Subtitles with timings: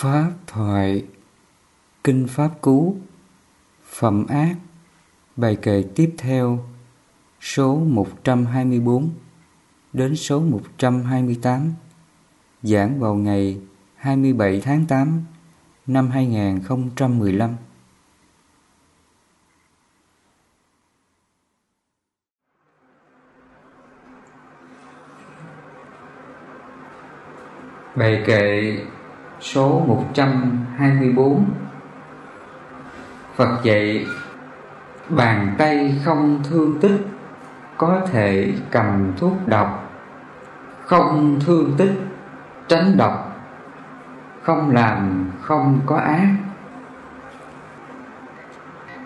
[0.00, 1.04] Pháp thoại
[2.04, 2.96] Kinh Pháp Cú,
[3.84, 4.54] Phẩm ác,
[5.36, 6.64] Bài kệ tiếp theo,
[7.40, 9.10] Số 124
[9.92, 11.72] Đến số 128
[12.62, 13.60] Giảng vào ngày
[13.96, 15.24] 27 tháng 8
[15.86, 17.56] Năm 2015
[27.96, 28.76] Bài kệ
[29.40, 31.44] số 124
[33.36, 34.06] Phật dạy,
[35.08, 37.06] Bàn tay không thương tích,
[37.76, 39.92] Có thể cầm thuốc độc.
[40.84, 41.92] Không thương tích,
[42.68, 43.36] Tránh độc.
[44.42, 46.36] Không làm, không có ác.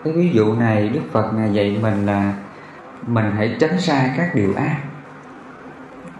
[0.03, 2.33] Cái ví dụ này Đức Phật Ngài dạy mình là
[3.07, 4.77] Mình hãy tránh xa các điều ác.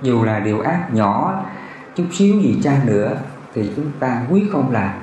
[0.01, 1.43] Dù là điều ác nhỏ,
[1.95, 3.17] Chút xíu gì cha nữa
[3.55, 4.93] thì chúng ta quyết không làm.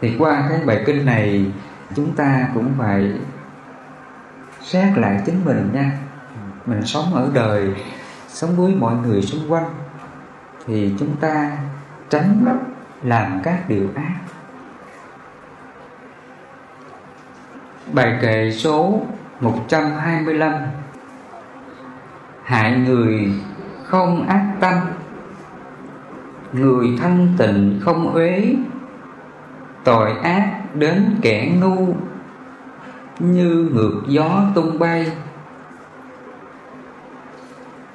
[0.00, 1.52] Thì qua cái bài kinh này,
[1.94, 3.12] chúng ta cũng phải
[4.60, 5.92] xét lại chính mình nha.
[6.66, 7.74] Mình sống ở đời,
[8.28, 9.74] sống với mọi người xung quanh,
[10.66, 11.56] thì chúng ta
[12.10, 12.58] tránh
[13.02, 14.14] làm các điều ác.
[17.92, 19.00] Bài kệ số
[19.40, 20.52] 125
[22.44, 23.32] Hại người
[23.84, 24.74] không ác tâm.
[26.56, 28.54] Người thanh tịnh không uế,
[29.84, 31.94] Tội ác đến kẻ ngu,
[33.18, 35.12] Như ngược gió tung bay.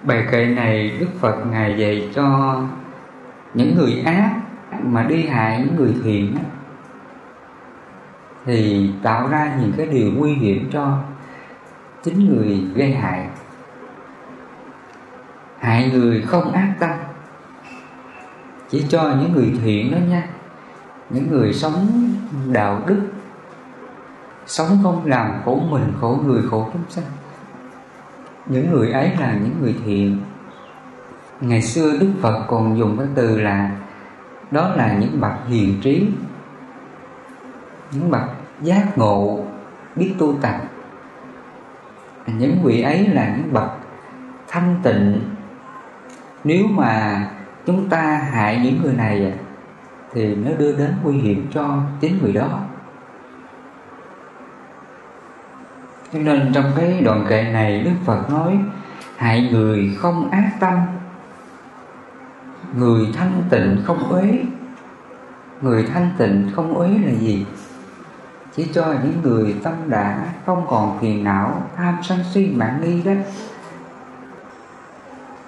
[0.04, 2.58] Bài kệ này Đức Phật Ngài dạy cho
[3.54, 4.36] Những người ác
[4.84, 6.36] mà đi hại những người thiện
[8.46, 10.98] Thì tạo ra những cái điều nguy hiểm cho
[12.04, 13.28] chính người gây hại.
[15.60, 16.90] Hại người không ác tâm
[18.72, 20.28] chỉ cho những người thiện đó nha.
[21.10, 21.88] Những người sống
[22.52, 23.02] đạo đức,
[24.46, 27.06] sống không làm khổ mình, khổ người, khổ chúng sanh.
[28.46, 30.20] Những người ấy là những người thiện.
[31.42, 33.72] Ngày xưa đức phật còn dùng cái từ là,
[34.52, 36.08] đó là những bậc hiền trí,
[37.92, 38.24] những bậc
[38.62, 39.40] giác ngộ,
[39.96, 40.56] biết tu tập.
[42.28, 43.72] Những vị ấy là những bậc
[44.48, 45.22] thanh tịnh.
[46.44, 47.28] Nếu mà
[47.66, 49.34] chúng ta hại những người này à,
[50.14, 52.60] thì nó đưa đến nguy hiểm cho chính người đó.
[56.14, 58.60] Cho nên trong cái đoạn kệ này, đức phật nói,
[59.18, 60.80] hại người không ác tâm,
[62.76, 64.44] người thanh tịnh không uế.
[65.62, 67.46] Người thanh tịnh không uế là gì?
[68.56, 73.02] Chỉ cho những người tâm đã không còn phiền não, tham sân si mạng nghi
[73.04, 73.12] đó.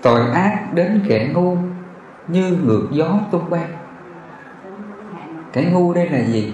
[0.02, 1.58] Tội ác đến kẻ ngu
[2.28, 3.68] như ngược gió tung bay.
[5.54, 6.54] Cái ngu đây là gì?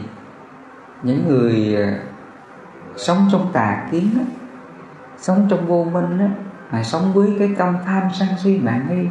[1.03, 1.99] Những người à,
[2.97, 4.21] sống trong tà kiến đó,
[5.17, 6.25] sống trong vô minh đó,
[6.71, 9.07] mà sống với cái tâm tham sân si mạng nghi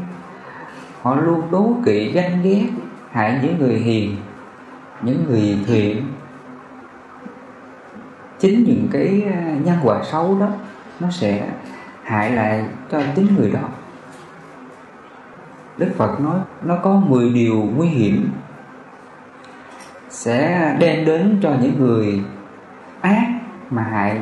[1.03, 2.67] họ luôn đố kỵ ganh ghét
[3.11, 4.17] hại những người hiền
[5.03, 6.07] những người thiện.
[8.39, 10.49] Chính những cái à, nhân quả xấu đó
[11.01, 11.49] nó sẽ
[12.03, 13.69] hại lại cho chính người đó.
[15.79, 18.31] Đức Phật nói, nó có 10 điều nguy hiểm
[20.11, 22.23] sẽ đem đến cho những người
[23.01, 23.27] ác
[23.71, 24.21] mà hại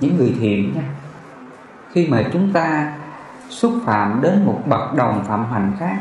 [0.00, 0.82] những người thiện nha.
[1.92, 2.92] Khi mà chúng ta
[3.48, 5.96] xúc phạm đến một bậc đồng phạm hành khác,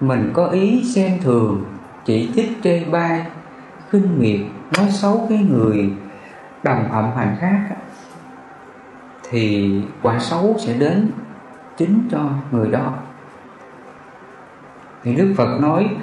[0.00, 1.64] mình có ý xem thường,
[2.04, 3.26] chỉ trích, chê bai,
[3.90, 4.40] khinh miệt,
[4.76, 5.92] nói xấu cái người
[6.62, 7.60] đồng phạm hành khác
[9.30, 9.72] thì
[10.02, 11.10] quả xấu sẽ đến
[11.80, 12.94] chính cho người đó.
[15.02, 15.96] Thì Đức Phật nói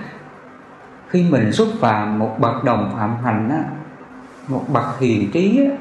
[1.09, 3.63] khi mình xuất phạm một bậc đồng phạm hành á,
[4.47, 5.77] một bậc hiền trí á,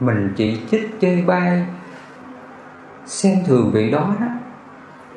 [0.00, 1.66] mình chỉ trích chơi bai
[3.06, 4.26] xem thường vị đó đó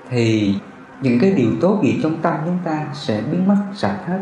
[0.10, 0.56] thì
[1.02, 4.20] những cái điều tốt gì trong tâm chúng ta sẽ biến mất sạch hết.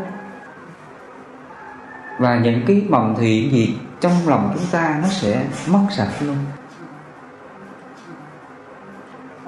[2.18, 6.36] Và những cái mầm thiện gì trong lòng chúng ta nó sẽ mất sạch luôn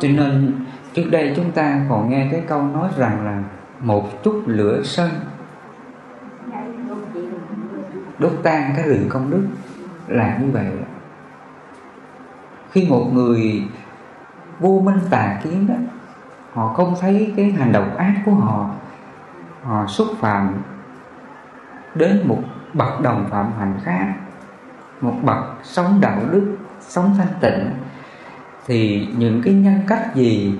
[0.00, 0.64] cho nên
[0.94, 3.42] trước đây chúng ta còn nghe cái câu nói rằng là
[3.80, 5.10] một chút lửa sân
[8.18, 9.46] đốt tan cái rừng công đức
[10.06, 10.66] là như vậy.
[12.70, 13.68] Khi một người
[14.60, 15.74] vô minh tà kiến đó,
[16.52, 18.70] họ không thấy cái hành động ác của họ
[19.62, 20.54] họ xúc phạm
[21.94, 22.38] đến một
[22.74, 24.14] bậc đồng phạm hành khác,
[25.00, 27.70] một bậc sống đạo đức, sống thanh tịnh
[28.66, 30.54] thì những cái nhân cách gì,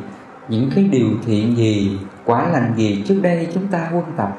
[0.48, 4.36] những cái điều thiện gì, quả lành gì trước đây chúng ta quân tập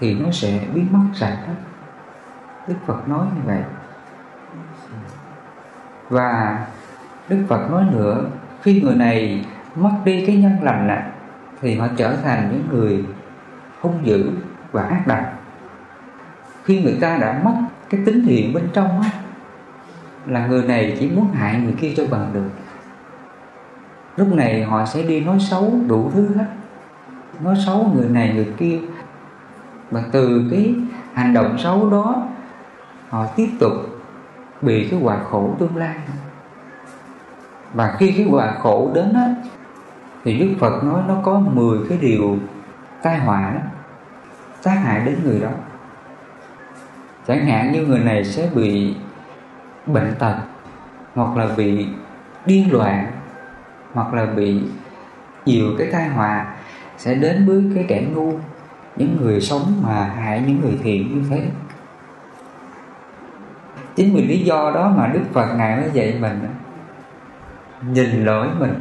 [0.00, 1.54] thì nó sẽ biến mất sạch hết
[2.68, 3.62] Đức Phật nói như vậy.
[6.08, 6.58] Và
[7.28, 8.24] Đức Phật nói nữa,
[8.62, 9.44] khi người này
[9.74, 11.02] mất đi cái nhân lành này,
[11.60, 13.04] thì họ trở thành những người
[13.80, 14.30] hung dữ
[14.72, 15.24] và ác độc.
[16.64, 17.54] Khi người ta đã mất
[17.90, 19.10] cái tính thiện bên trong á,
[20.26, 22.50] là người này chỉ muốn hại người kia cho bằng được
[24.16, 26.46] lúc này họ sẽ đi nói xấu đủ thứ hết.
[27.40, 28.78] Nói xấu người này người kia.
[29.90, 30.74] Và từ cái
[31.12, 32.22] hành động xấu đó,
[33.08, 33.72] họ tiếp tục
[34.62, 35.96] bị cái quả khổ tương lai.
[37.74, 39.34] Và khi cái quả khổ đến á,
[40.24, 42.36] thì Đức Phật nói nó có 10 cái điều
[43.02, 43.60] tai họa đó,
[44.62, 45.50] tác hại đến người đó.
[47.26, 48.94] Chẳng hạn như người này sẽ bị
[49.86, 50.36] bệnh tật
[51.14, 51.86] hoặc là bị
[52.46, 53.11] điên loạn
[53.92, 54.62] hoặc là bị
[55.46, 56.54] nhiều cái tai họa
[56.98, 58.32] sẽ đến với cái kẻ ngu,
[58.96, 61.42] những người sống mà hại những người thiện như thế.
[63.94, 66.40] Chính vì lý do đó mà đức phật ngài mới dạy mình,
[67.92, 68.80] nhìn lỗi mình,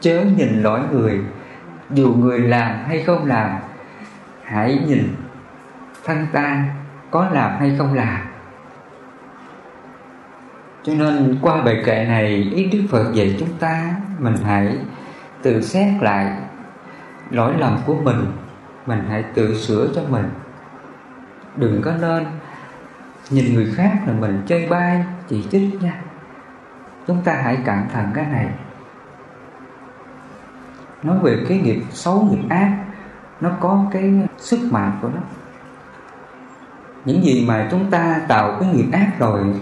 [0.00, 1.20] chớ nhìn lỗi người.
[1.90, 3.50] Dù người làm hay không làm,
[4.44, 5.14] hãy nhìn
[6.04, 6.64] thân ta
[7.10, 8.20] có làm hay không làm
[10.84, 14.78] cho nên qua bài kệ này, ý đức phật dạy chúng ta, mình hãy
[15.42, 16.38] tự xét lại
[17.30, 18.26] lỗi lầm của mình.
[18.86, 20.30] Mình hãy tự sửa cho mình.
[21.56, 22.26] Đừng có nên
[23.30, 26.00] nhìn người khác là mình chơi bai, chỉ trích nha.
[27.06, 28.48] Chúng ta hãy cẩn thận cái này.
[31.02, 32.76] Nói về cái nghiệp xấu, nghiệp ác,
[33.40, 35.20] nó có cái sức mạnh của nó.
[37.04, 39.54] Những gì mà chúng ta tạo cái nghiệp ác rồi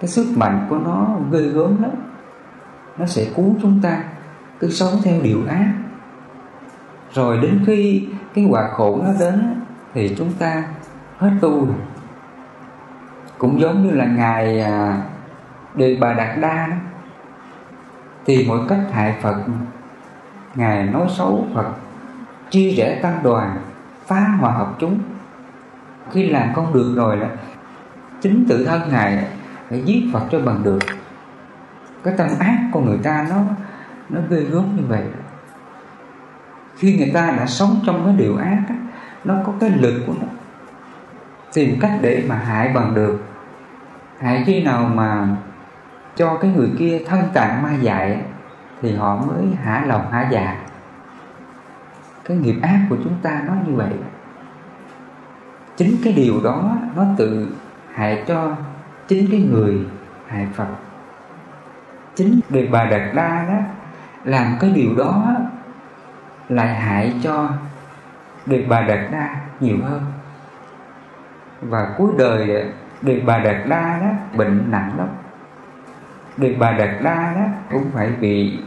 [0.00, 1.90] cái sức mạnh của nó ghê gớm lắm.
[2.98, 4.04] Nó sẽ cuốn chúng ta
[4.60, 5.72] cứ sống theo điều ác.
[7.12, 9.54] Rồi đến khi cái quả khổ nó đến
[9.94, 10.64] thì chúng ta
[11.18, 11.76] hết tu rồi.
[13.38, 15.02] Cũng giống như là ngài à,
[15.74, 16.76] đề bà đạt đa đó.
[18.26, 19.36] Thì mỗi cách hại phật
[20.54, 21.72] ngài nói xấu phật
[22.50, 23.56] chia rẽ tăng đoàn
[24.06, 24.98] phá hòa hợp chúng.
[26.10, 27.28] Khi làm không được rồi là
[28.20, 29.26] chính tự thân ngài
[29.70, 30.78] phải giết phật cho bằng được.
[32.04, 33.36] Cái tâm ác của người ta nó
[34.08, 35.04] nó ghê gớm như vậy.
[36.76, 38.74] Khi người ta đã sống trong cái điều ác á,
[39.24, 40.26] nó có cái lực của nó.
[41.52, 43.24] Tìm cách để mà hại bằng được.
[44.18, 45.28] Hại khi nào mà
[46.16, 48.22] cho cái người kia thân tạng ma dại
[48.82, 50.62] thì họ mới hả lòng hả dạ.
[52.24, 53.92] Cái nghiệp ác của chúng ta nó như vậy.
[55.76, 57.48] Chính cái điều đó nó tự
[57.94, 58.56] hại cho
[59.10, 59.78] chính cái người
[60.28, 60.66] hại Phật.
[62.14, 63.58] Chính Đề Bà Đạt Đa đó,
[64.24, 65.36] làm cái điều đó
[66.48, 67.48] lại hại cho
[68.46, 70.02] Đề Bà Đạt Đa nhiều hơn.
[71.60, 72.64] Và cuối đời
[73.02, 75.08] Đề Bà Đạt Đa đó bệnh nặng lắm.
[76.36, 78.58] Đề Bà Đạt Đa đó cũng phải bị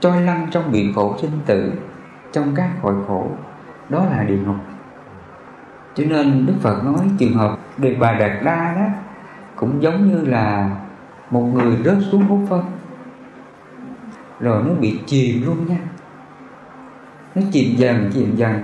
[0.00, 1.72] trôi lăn trong biển khổ sinh tử,
[2.32, 3.30] trong các cõi khổ.
[3.88, 4.56] Đó là địa ngục.
[5.94, 8.86] Cho nên Đức Phật nói trường hợp Đề Bà Đạt Đa đó
[9.58, 10.70] cũng giống như là
[11.30, 12.62] một người rớt xuống hút phân.
[14.40, 15.78] Rồi nó bị chìm luôn nha.
[17.34, 18.62] Nó chìm dần chìm dần,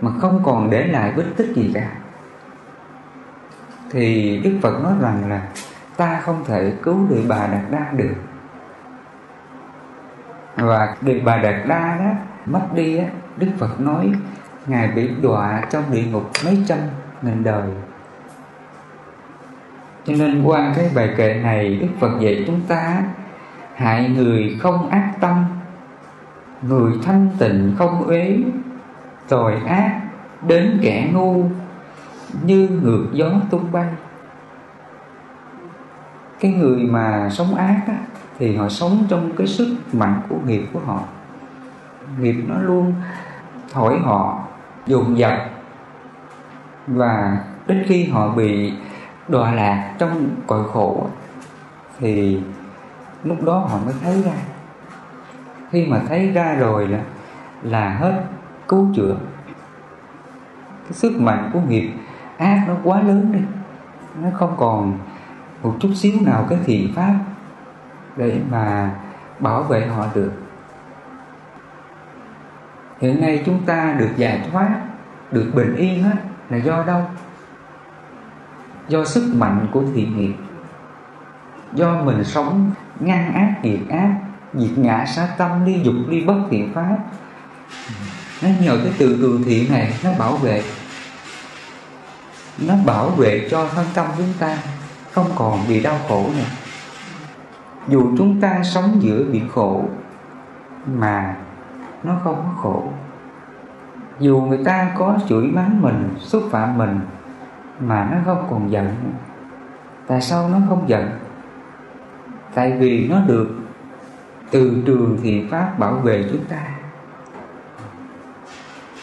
[0.00, 1.90] mà không còn để lại vết tích gì cả.
[3.90, 5.48] Thì Đức Phật nói rằng là
[5.96, 8.14] ta không thể cứu được bà Đạt Đa được.
[10.56, 12.10] Và được bà Đạt Đa đó,
[12.46, 13.06] mất đi á,
[13.36, 14.12] Đức Phật nói,
[14.66, 16.78] ngài bị đọa trong địa ngục mấy trăm
[17.22, 17.70] nghìn đời
[20.06, 23.02] cho nên qua cái bài kệ này Đức Phật dạy chúng ta
[23.74, 25.44] hại người không ác tâm
[26.62, 28.38] người thanh tịnh không uế
[29.28, 30.00] tội ác
[30.46, 31.44] đến kẻ ngu
[32.42, 33.86] như ngược gió tung bay.
[36.40, 37.94] Cái người mà sống ác á,
[38.38, 41.00] thì họ sống trong cái sức mạnh của nghiệp của họ.
[42.20, 42.94] Nghiệp nó luôn
[43.72, 44.44] thổi họ
[44.86, 45.34] dồn dập
[46.86, 48.72] và đến khi họ bị
[49.28, 51.06] đọa lạc trong cõi khổ
[51.98, 52.40] thì
[53.24, 54.32] lúc đó họ mới thấy ra.
[55.70, 57.00] Khi mà thấy ra rồi là
[57.62, 58.24] là hết
[58.68, 59.16] cứu chữa.
[60.84, 61.92] Cái sức mạnh của nghiệp
[62.38, 63.40] ác nó quá lớn đi
[64.22, 64.98] nó không còn
[65.62, 67.14] một chút xíu nào cái thiện pháp
[68.16, 68.90] để mà
[69.40, 70.32] bảo vệ họ được.
[73.00, 74.80] Hiện nay chúng ta được giải thoát
[75.30, 76.12] được bình yên á,
[76.50, 77.02] là do đâu?
[78.88, 80.34] Do sức mạnh của thiện nghiệp,
[81.74, 84.14] do mình sống ngăn ác diệt ác,
[84.54, 86.96] diệt ngã sát tâm, ly dục, ly bất, thiện pháp.
[88.42, 90.62] Nó nhờ cái từ từ thiện này nó bảo vệ,
[92.58, 94.58] nó bảo vệ cho thân tâm chúng ta
[95.12, 96.44] không còn bị đau khổ nữa.
[97.88, 99.84] Dù chúng ta sống giữa biển khổ
[100.86, 101.36] mà
[102.02, 102.92] nó không có khổ.
[104.20, 107.00] Dù người ta có chửi mắng mình, xúc phạm mình
[107.80, 108.94] mà nó không còn giận.
[110.06, 111.10] Tại sao nó không giận?
[112.54, 113.48] Tại vì nó được
[114.50, 116.60] từ trường thiện pháp bảo vệ chúng ta.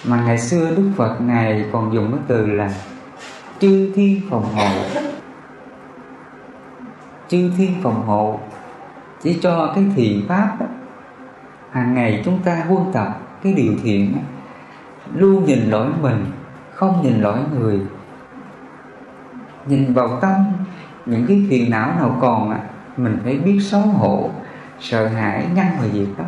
[0.07, 2.73] Mà ngày xưa đức phật ngài còn dùng cái từ là
[3.59, 4.69] chư thiên phòng hộ.
[7.27, 8.39] Chư thiên phòng hộ
[9.21, 10.65] chỉ cho cái thiện pháp đó,
[11.71, 14.21] hàng ngày chúng ta huân tập cái điều thiện đó,
[15.15, 16.25] luôn nhìn lỗi mình
[16.73, 17.79] không nhìn lỗi người
[19.65, 20.35] nhìn vào tâm
[21.05, 22.59] những cái phiền não nào còn à,
[22.97, 24.29] mình phải biết xấu hổ
[24.79, 26.25] sợ hãi ngăn vào việc đó.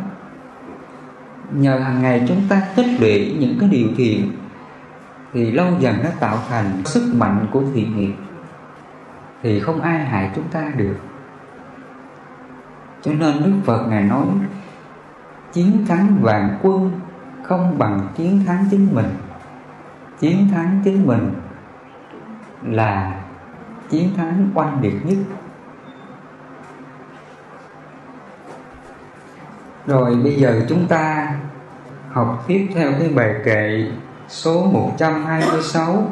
[1.52, 4.32] Nhờ hàng ngày chúng ta tích lũy những cái điều thiện
[5.32, 8.14] thì lâu dần nó tạo thành sức mạnh của thiện nghiệp
[9.42, 10.96] thì không ai hại chúng ta được.
[13.02, 14.26] Cho nên đức phật ngài nói
[15.52, 16.90] chiến thắng vạn quân
[17.42, 19.08] không bằng chiến thắng chính mình.
[20.20, 21.32] Chiến thắng chính mình
[22.62, 23.23] là
[23.94, 25.16] chiến thắng oanh liệt nhất.
[29.86, 31.34] Rồi bây giờ chúng ta
[32.10, 33.86] học tiếp theo cái bài kệ
[34.28, 36.10] số 126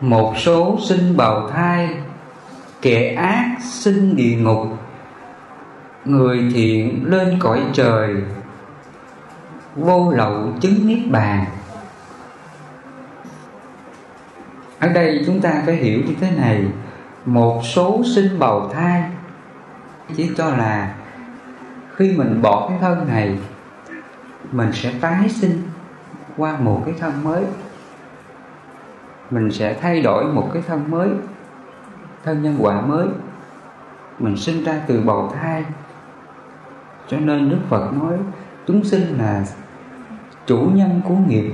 [0.00, 1.88] một số sinh bào thai,
[2.82, 4.66] kẻ ác sinh địa ngục,
[6.04, 8.14] người thiện lên cõi trời,
[9.76, 11.44] vô lậu chứng niết bàn.
[14.84, 16.64] Ở đây chúng ta phải hiểu như thế này.
[17.24, 19.02] Một số sinh bào thai
[20.16, 20.94] chỉ cho là
[21.96, 23.38] khi mình bỏ cái thân này,
[24.52, 25.62] mình sẽ tái sinh
[26.36, 27.44] qua một cái thân mới.
[29.30, 31.08] Mình sẽ thay đổi một cái thân mới,
[32.24, 33.06] thân nhân quả mới.
[34.18, 35.64] Mình sinh ra từ bào thai
[37.08, 38.18] cho nên đức phật nói,
[38.66, 39.44] chúng sinh là
[40.46, 41.52] chủ nhân của nghiệp,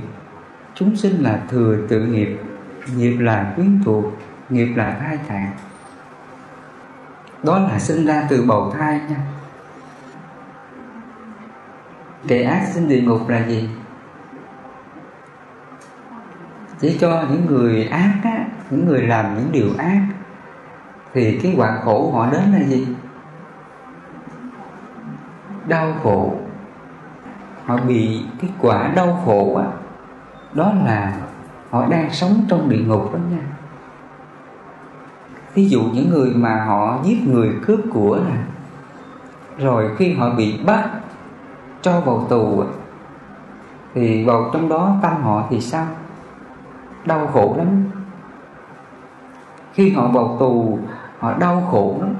[0.75, 2.37] chúng sinh là thừa tự nghiệp
[2.95, 4.05] nghiệp là quyến thuộc
[4.49, 5.51] nghiệp là thai tạng.
[7.43, 9.17] Đó là sinh ra từ bầu thai nha.
[12.27, 13.69] Kẻ ác sinh địa ngục là gì?
[16.79, 20.01] Chỉ cho những người ác á, những người làm những điều ác
[21.13, 22.87] thì cái quả khổ họ đến là gì?
[25.67, 26.33] Đau khổ.
[27.65, 29.65] Họ bị cái quả đau khổ á
[30.53, 31.17] đó là
[31.71, 33.41] họ đang sống trong địa ngục đó nha.
[35.53, 38.37] Ví dụ những người mà họ giết người cướp của nè,
[39.57, 40.89] rồi khi họ bị bắt
[41.81, 42.63] cho vào tù
[43.93, 45.87] thì vào trong đó tâm họ thì sao?
[47.05, 47.83] Đau khổ lắm.
[49.73, 50.79] Khi họ vào tù,
[51.19, 52.13] họ đau khổ lắm.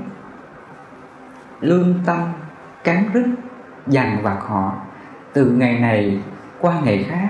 [1.61, 2.19] Lương tâm
[2.83, 3.25] cắn rứt
[3.87, 4.71] dằn vặt họ
[5.33, 6.21] từ ngày này
[6.59, 7.29] qua ngày khác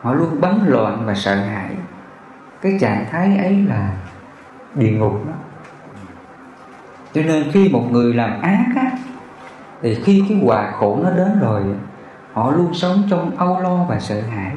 [0.00, 1.76] họ luôn bấn loạn và sợ hãi.
[2.60, 3.92] Cái trạng thái ấy là
[4.74, 5.32] địa ngục đó.
[7.12, 8.90] Cho nên khi một người làm ác á,
[9.82, 11.62] thì khi cái quả khổ nó đến rồi,
[12.32, 14.52] họ luôn sống trong âu lo và sợ hãi.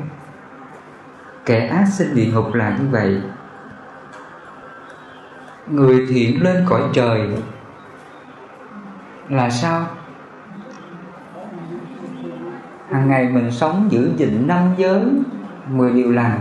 [1.45, 3.21] Kẻ ác sinh địa ngục là như vậy.
[5.67, 7.27] Người thiện lên cõi trời
[9.29, 9.85] là sao?
[12.93, 15.05] Hàng ngày mình sống giữ gìn năm giới
[15.67, 16.39] mười điều lành.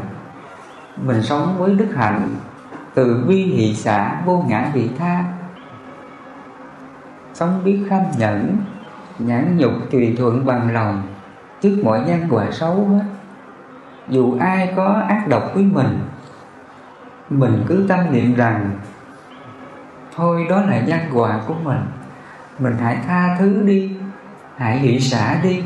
[0.97, 2.29] Mình sống với đức hạnh
[2.95, 5.25] từ bi hỷ xã vô ngã vị tha.
[7.35, 8.57] Sống biết kham nhẫn,
[9.19, 11.03] nhãn nhục tùy thuận bằng lòng,
[11.61, 13.05] trước mọi nhân quả xấu hết
[14.09, 15.99] dù ai có ác độc với mình
[17.31, 18.71] mình cứ tâm niệm rằng,
[20.17, 21.81] thôi đó là nhân quả của mình.
[22.59, 23.97] Mình hãy tha thứ đi,
[24.57, 25.63] hãy hỷ xả đi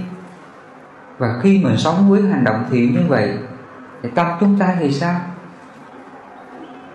[1.18, 3.38] và khi mình sống với hành động thiện như vậy,
[4.02, 5.20] thì tâm chúng ta thì sao?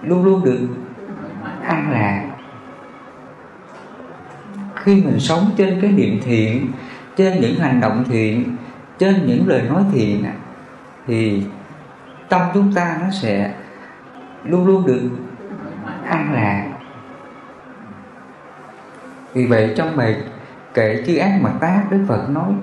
[0.02, 0.68] Luôn luôn được
[1.64, 2.28] an lạc.
[4.76, 6.72] Khi mình sống trên cái niệm thiện,
[7.16, 8.56] trên những hành động thiện,
[9.00, 10.26] trên những lời nói thiện
[11.08, 11.44] thì
[12.30, 13.54] tâm chúng ta nó sẽ
[14.44, 15.10] luôn luôn được
[16.06, 16.68] an lạc.
[19.34, 20.16] Vì vậy trong bài
[20.74, 22.54] kệ chư ác mà tác, đức phật nói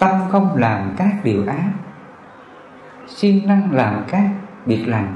[0.00, 1.70] tâm không làm các điều ác,
[3.08, 4.30] siêng năng làm các
[4.66, 5.14] việc lành,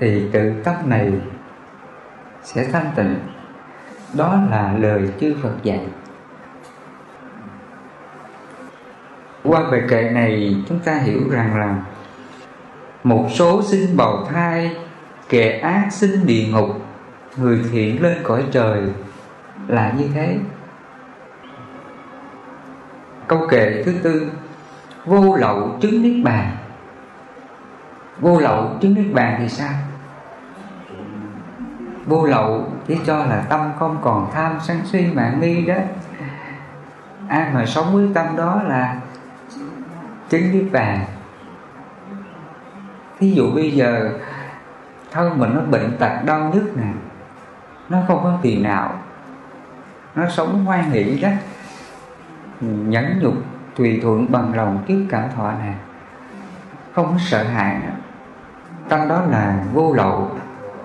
[0.00, 1.12] thì tự tâm này
[2.42, 3.14] sẽ thanh tịnh.
[4.14, 5.80] Đó là lời chư Phật dạy.
[9.44, 11.76] Qua bài kệ này, chúng ta hiểu rằng là
[13.04, 14.76] một số sinh bào thai,
[15.28, 16.68] kẻ ác sinh địa ngục,
[17.36, 18.82] người thiện lên cõi trời
[19.68, 20.38] là như thế
[23.32, 24.30] câu kệ thứ tư,
[25.04, 26.56] vô lậu chứng niết bàn.
[28.20, 29.72] Vô lậu chứng niết bàn thì sao?
[32.06, 35.74] Vô lậu chỉ cho là tâm không còn tham sân si mạng nghi đó.
[37.28, 38.96] Ai mà sống với tâm đó là
[40.28, 41.04] chứng niết bàn.
[43.18, 44.10] Thí dụ bây giờ,
[45.10, 46.88] thân mình nó bệnh tật, đau nhức nè,
[47.88, 48.94] nó không có tiền nào,
[50.14, 51.28] nó sống hoan hỷ đó
[52.62, 53.34] nhẫn nhục,
[53.76, 55.74] tùy thuận bằng lòng kiếp cả thọ này
[56.92, 57.80] không có sợ hãi.
[58.88, 60.30] Tâm đó là vô lậu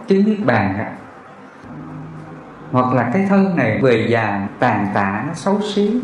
[0.07, 0.85] chứng niết bàn.
[2.71, 6.01] Hoặc là cái thân này về già, tàn tạ, nó xấu xí,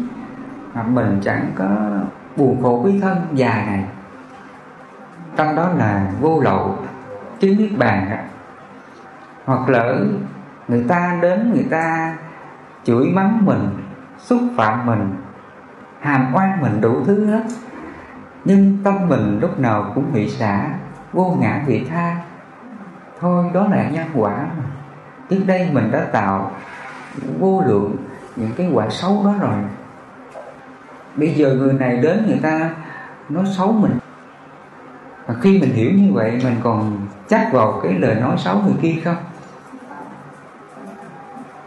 [0.73, 1.65] mà mình chẳng có
[2.35, 3.85] buồn khổ với thân già này.
[5.35, 6.77] Tâm đó là vô lậu
[7.39, 8.27] chứng niết bàn.
[9.45, 10.05] Hoặc lỡ
[10.67, 12.17] người ta đến người ta
[12.83, 13.69] chửi mắng mình,
[14.17, 15.15] xúc phạm mình
[16.03, 17.43] hàm oan mình đủ thứ hết.
[18.45, 20.69] Nhưng tâm mình lúc nào cũng bị xả,
[21.13, 22.17] vô ngã vị tha.
[23.19, 24.63] Thôi, đó là nhân quả mà.
[25.29, 26.51] Trước đây mình đã tạo
[27.39, 27.95] vô lượng
[28.35, 29.55] những cái quả xấu đó rồi.
[31.15, 32.69] Bây giờ người này đến người ta
[33.29, 33.97] nói xấu mình.
[35.25, 38.75] Và khi mình hiểu như vậy, mình còn chắc vào cái lời nói xấu người
[38.81, 39.17] kia không?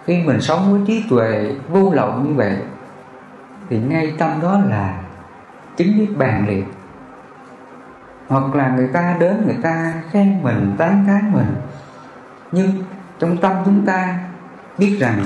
[0.05, 2.57] Khi mình sống với trí tuệ vô lậu như vậy
[3.69, 5.03] thì ngay trong đó là
[5.77, 6.65] chứng niết bàn liệt
[8.29, 11.55] hoặc là người ta đến người ta khen mình, tán thán mình.
[12.53, 12.71] Nhưng
[13.19, 14.19] trong tâm chúng ta
[14.79, 15.25] biết rằng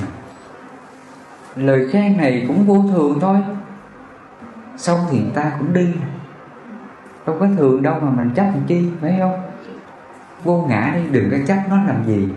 [1.57, 3.37] lời khen này cũng vô thường thôi.
[4.77, 5.95] Xong thì người ta cũng đi.
[7.27, 9.43] Đâu có thường đâu mà mình chấp làm chi, phải không?
[10.45, 12.29] Vô ngã đi, đừng có chấp nó làm gì.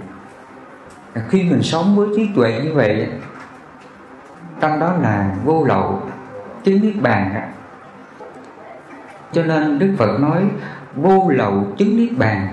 [1.29, 3.09] Khi mình sống với trí tuệ như vậy
[4.63, 6.01] tâm đó là vô lậu,
[6.63, 7.51] chứng niết bàn.
[9.31, 10.43] Cho nên đức phật nói,
[10.95, 12.47] vô lậu, chứng niết bàn.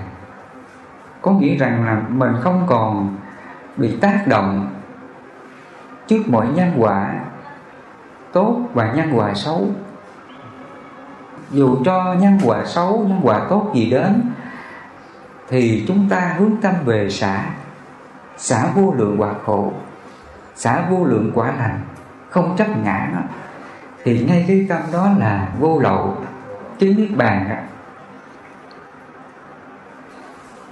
[1.21, 3.17] Có nghĩa rằng là mình không còn
[3.77, 4.69] bị tác động
[6.07, 7.13] trước mọi nhân quả
[8.33, 9.67] tốt và nhân quả xấu.
[11.51, 14.21] Dù cho nhân quả xấu, nhân quả tốt gì đến,
[15.49, 17.45] thì chúng ta hướng tâm về xả.
[18.37, 19.73] Xả vô lượng quả khổ,
[20.55, 21.79] xả vô lượng quả lành
[22.31, 23.07] không chấp ngã,
[24.03, 26.17] thì ngay cái tâm đó là vô lậu
[26.79, 27.55] chứ niết bàn đó.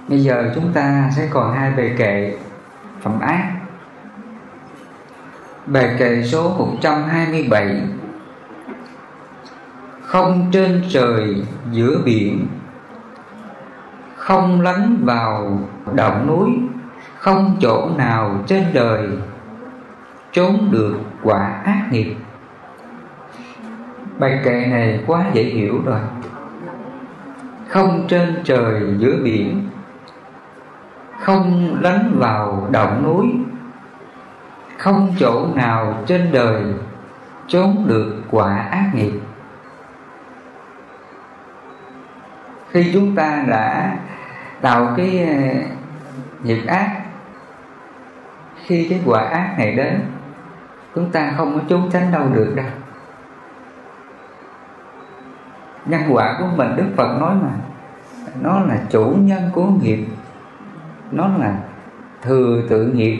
[0.08, 2.36] bây giờ chúng ta sẽ còn hai bài kệ
[3.00, 3.52] phẩm ác
[5.66, 7.82] bài kệ số 127
[10.02, 12.46] không trên trời giữa biển,
[14.16, 15.58] không lánh vào
[15.94, 16.50] động núi,
[17.18, 19.08] không chỗ nào trên đời
[20.32, 22.14] trốn được quả ác nghiệp.
[24.18, 26.00] Bài kệ này quá dễ hiểu rồi.
[27.68, 29.68] Không trên trời giữa biển,
[31.20, 33.26] không lánh vào động núi,
[34.78, 36.62] không chỗ nào trên đời
[37.48, 39.12] trốn được quả ác nghiệp.
[42.70, 43.96] Khi chúng ta đã
[44.60, 45.34] tạo cái ờ,
[46.42, 47.00] nghiệp ác,
[48.64, 50.00] khi cái quả ác này đến
[50.94, 52.66] chúng ta không có trốn tránh đâu được đâu.
[55.86, 57.50] Nhân quả của mình, đức phật nói mà,
[58.40, 60.06] nó là chủ nhân của nghiệp.
[61.10, 61.58] Nó là
[62.22, 63.18] thừa tự nghiệp.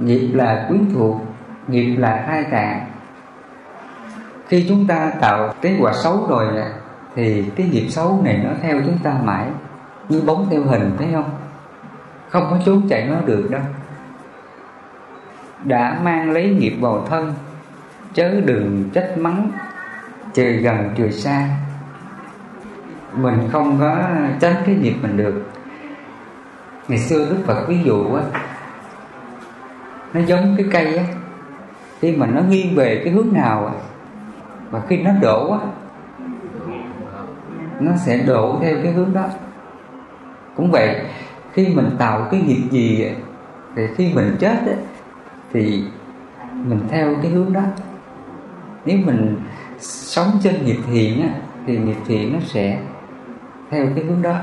[0.00, 1.20] Nghiệp là quyến thuộc,
[1.68, 2.86] nghiệp là thai tạng.
[4.48, 6.46] Khi chúng ta tạo cái quả xấu rồi
[7.14, 9.46] thì cái nghiệp xấu này nó theo chúng ta mãi,
[10.08, 11.30] như bóng theo hình, thấy không?
[12.28, 13.62] Không có trốn chạy nó được đâu
[15.64, 17.34] đã mang lấy nghiệp vào thân
[18.14, 19.50] chớ đừng trách mắng
[20.34, 21.48] trời gần trời xa.
[23.14, 23.98] Mình không có
[24.40, 25.46] tránh cái nghiệp mình được.
[26.88, 28.22] Ngày xưa đức phật ví dụ á
[30.14, 31.04] nó giống cái cây á
[32.00, 33.72] khi mà nó nghiêng về cái hướng nào á
[34.70, 35.58] và khi nó đổ á
[37.80, 39.24] nó sẽ đổ theo cái hướng đó.
[40.56, 41.00] Cũng vậy
[41.52, 43.10] khi mình tạo cái nghiệp gì
[43.76, 44.72] thì khi mình chết á,
[45.52, 45.84] thì
[46.64, 47.62] mình theo cái hướng đó.
[48.84, 49.36] Nếu mình
[49.78, 51.28] sống trên nghiệp thiện á,
[51.66, 52.78] thì nghiệp thiện nó sẽ
[53.70, 54.38] theo cái hướng đó.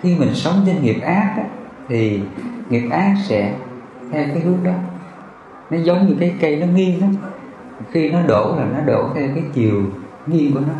[0.00, 1.44] Khi mình sống trên nghiệp ác á,
[1.88, 2.22] thì
[2.68, 3.54] nghiệp ác sẽ
[4.12, 4.72] theo cái hướng đó.
[5.70, 7.06] Nó giống như cái cây nó nghiêng đó
[7.90, 9.82] khi nó đổ là nó đổ theo cái chiều
[10.26, 10.74] nghiêng của nó.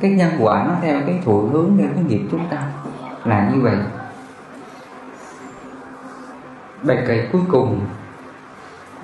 [0.00, 2.70] Cái nhân quả nó theo cái thụ hướng theo cái nghiệp chúng ta
[3.24, 3.76] là như vậy
[6.82, 7.80] bài kệ cuối cùng.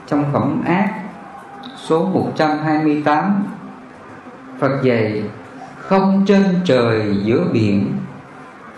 [0.07, 0.95] Trong phẩm ác,
[1.77, 3.45] số 128
[4.59, 5.25] Phật dạy,
[5.79, 7.93] không trên trời giữa biển,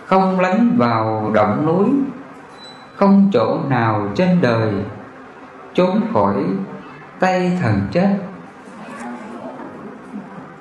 [0.05, 1.89] không lánh vào động núi,
[2.95, 4.73] không chỗ nào trên đời,
[5.73, 6.43] trốn khỏi
[7.19, 8.17] tay thần chết.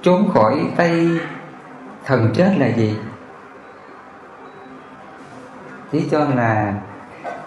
[0.02, 1.08] Trốn khỏi tay
[2.04, 2.96] thần chết là gì?
[5.92, 6.74] Chỉ cho là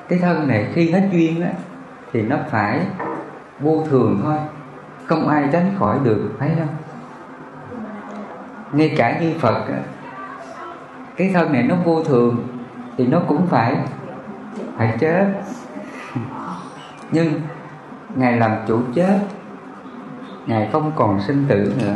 [0.09, 1.51] cái thân này khi hết duyên á
[2.13, 2.79] thì nó phải
[3.59, 4.37] vô thường thôi.
[5.05, 6.75] Không ai tránh khỏi được thấy không?
[8.71, 9.79] Ngay cả như phật á,
[11.15, 12.47] cái thân này nó vô thường
[12.97, 13.77] thì nó cũng phải
[14.77, 15.25] phải chết.
[17.11, 17.41] Nhưng
[18.15, 19.19] ngài làm chủ chết
[20.45, 21.95] ngài không còn sinh tử nữa.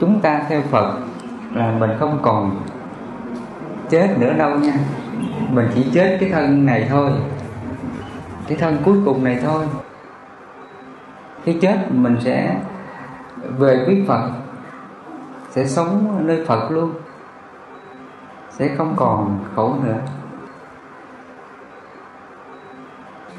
[0.00, 0.98] Chúng ta theo phật
[1.54, 2.60] là mình không còn
[3.88, 4.74] chết nữa đâu nha
[5.50, 7.10] mình chỉ chết cái thân này thôi.
[8.48, 9.66] Cái thân cuối cùng này thôi.
[11.44, 12.56] Khi chết mình sẽ
[13.58, 14.30] về với phật,
[15.50, 16.92] sẽ sống nơi phật luôn,
[18.50, 19.98] sẽ không còn khổ nữa.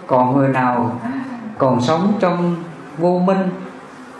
[0.07, 0.99] Còn người nào
[1.57, 2.55] còn sống trong
[2.97, 3.49] vô minh,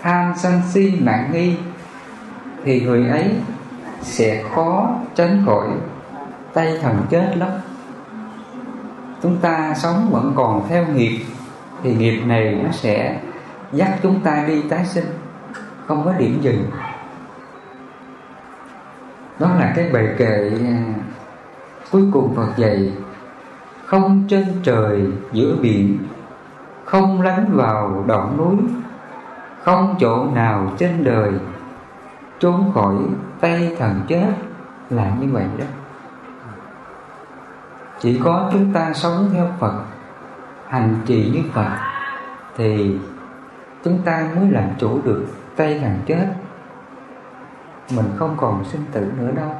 [0.02, 1.58] tham sân si, mạng nghi,
[2.64, 3.36] thì người ấy
[4.02, 5.68] sẽ khó tránh khỏi
[6.54, 7.50] tay thần chết lắm.
[9.24, 11.20] Chúng ta sống vẫn còn theo nghiệp,
[11.84, 13.20] thì nghiệp này nó sẽ
[13.72, 15.06] dắt chúng ta đi tái sinh,
[15.88, 16.66] không có điểm dừng.
[19.40, 20.94] Đó là cái bài kệ à,
[21.92, 22.94] cuối cùng Phật dạy,
[23.86, 25.98] không trên trời giữa biển,
[26.86, 28.56] không lánh vào đoạn núi,
[29.64, 31.32] không chỗ nào trên đời,
[32.40, 32.96] trốn khỏi
[33.40, 34.34] tay thần chết
[34.90, 35.66] là như vậy đó
[38.02, 39.84] chỉ có chúng ta sống theo Phật,
[40.68, 41.78] hành trì như Phật,
[42.58, 42.98] thì
[43.84, 46.28] chúng ta mới làm chủ được tay thằng chết.
[47.96, 49.56] Mình không còn sinh tử nữa đâu.